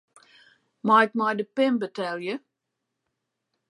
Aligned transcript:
Mei 0.85 1.03
ik 1.05 1.11
mei 1.17 1.35
de 1.37 1.45
pin 1.55 1.75
betelje? 1.81 2.35